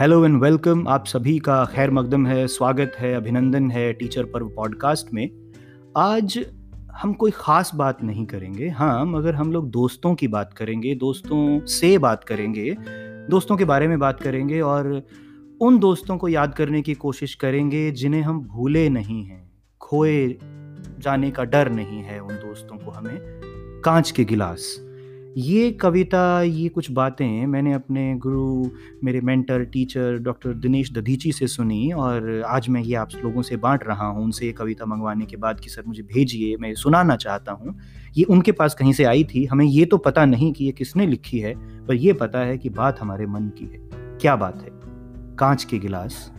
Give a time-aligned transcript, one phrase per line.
[0.00, 4.48] Hello and welcome आप सभी का खैर मकदम है, स्वागत है, अभिनंदन है टीचर पर्व
[4.48, 5.30] पॉडकास्ट में।
[5.96, 6.38] आज
[6.92, 11.66] हम कोई ख़ास बात नहीं करेंगे। हाँ मगर हम लोग दोस्तों की बात करेंगे, दोस्तों
[11.66, 12.76] से बात करेंगे,
[13.30, 15.02] दोस्तों के बारे में बात करेंगे और
[15.60, 19.50] उन दोस्तों को याद करने की कोशिश करेंगे जिन्हें हम भूले नहीं हैं।
[19.80, 20.38] खोए
[20.98, 23.18] जाने का डर नहीं है उन दोस्तों को हमें।
[23.84, 24.76] कांच के गिलास।
[25.38, 28.70] ये कविता, ये कुछ बातें मैंने अपने गुरु,
[29.04, 33.56] मेरे mentor, teacher, doctor Dinesh Dadhichi से सुनी और आज मैं ये आप लोगों से
[33.56, 37.16] बांट रहा हूँ। उनसे ये कविता मंगवाने के बाद कि सर मुझे भेजिए, मैं सुनाना
[37.16, 37.78] चाहता हूँ।
[38.16, 41.06] ये उनके पास कहीं से आई थी। हमें ये तो पता नहीं कि ये किसने
[41.06, 41.54] लिखी है,
[41.86, 43.80] पर ये पता है कि बात हमारे मन की है।
[44.18, 44.70] क्या बात है?
[45.36, 46.32] कांच के गिलास।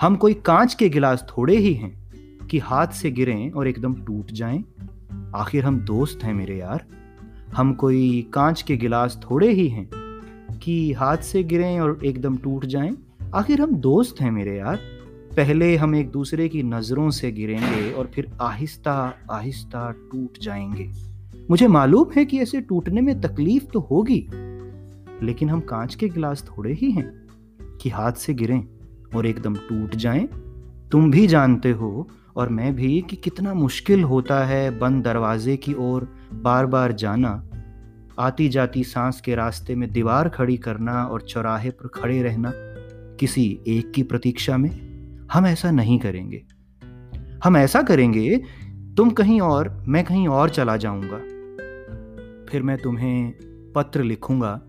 [0.00, 2.10] हम कोई कांच के गिलास थोड़े ही हैं
[2.50, 4.64] कि हाथ से गिरें और एकदम टूट जाएँ।
[5.34, 6.84] आखिर हम दोस्त हैं मेरे यार।
[7.54, 9.88] हम कोई कांच के गिलास थोड़े ही हैं
[10.62, 12.96] कि हाथ से गिरें और एकदम टूट जाएँ।
[13.34, 14.76] आखिर हम दोस्त हैं मेरे यार।
[15.36, 20.90] पहले हम एक दूसरे की नज़रों से गिरेंगे और फिर आहिस्ता आहिस्ता टूट जाएँगे।
[21.50, 24.26] मुझे मालूम है कि ऐसे टूटने में तकलीफ़ तो होगी,
[25.22, 27.10] लेकिन हम कांच के गिलास थोड़े ही हैं
[27.80, 28.64] कि हाथ से गिरें
[29.16, 30.28] और एकदम टूट जाएँ।
[30.92, 35.74] तुम भी जानते हो और मैं भी कि कितना मुश्किल होता है बंद दरवाजे की
[35.74, 37.49] ओर बार बार जाना।
[38.20, 42.52] आती जाती सांस के रास्ते में दीवार खड़ी करना और चौराहे पर खड़े रहना
[43.16, 44.70] किसी एक की प्रतीक्षा में
[45.32, 46.42] हम ऐसा नहीं करेंगे।
[47.44, 48.36] हम ऐसा करेंगे,
[48.96, 51.18] तुम कहीं और, मैं कहीं और चला जाऊँगा।
[52.52, 53.32] फिर मैं तुम्हें
[53.74, 54.60] पत्र लिखूँगा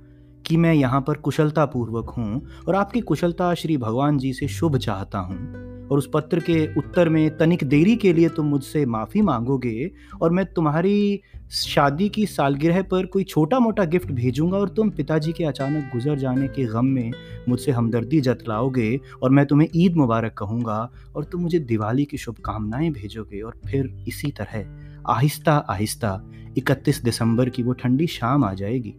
[0.45, 5.19] कि मैं यहाँ पर कुशलतापूर्वक हूँ और आपकी कुशलता श्री भगवान जी से शुभ चाहता
[5.19, 9.91] हूँ। और उस पत्र के उत्तर में, तनिक देरी के लिए तुम मुझसे माफ़ी मांगोगे
[10.21, 15.31] और मैं तुम्हारी शादी की सालगिरह पर कोई छोटा मोटा गिफ्ट भेजूँगा और तुम पिताजी
[15.31, 17.11] के अचानक गुजर जाने के गम में
[17.49, 22.89] मुझसे हमदर्दी जतलाओगे और मैं तुम्हें ईद मुबारक कहूँगा और तुम मुझे दिवाली की शुभकामनाएँ
[22.91, 24.65] भेजोगे और फिर इसी तरह,
[25.09, 26.23] आहिस्ता आहिस्ता
[26.57, 28.93] 31 दिसंबर की वो ठंडी शाम आ जाएगी।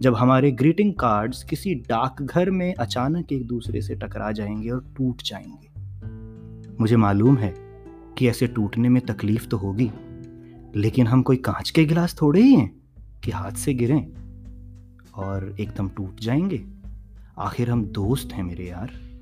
[0.00, 5.22] जब हमारे ग्रीटिंग कार्ड्स किसी डाकघर में अचानक एक दूसरे से टकरा जाएँगे और टूट
[5.22, 5.73] जाएँगे।
[6.80, 7.54] मुझे मालूम है
[8.18, 9.90] कि ऐसे टूटने में तकलीफ़ तो होगी,
[10.76, 12.82] लेकिन हम कोई कांच के गिलास थोड़े ही हैं
[13.24, 14.06] कि हाथ से गिरें
[15.14, 16.64] और एकदम टूट जाएँगे।
[17.38, 19.13] आखिर हम दोस्त हैं मेरे यार।